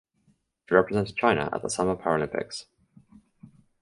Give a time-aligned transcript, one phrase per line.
[0.67, 2.65] She represented China at the Summer Paralympics.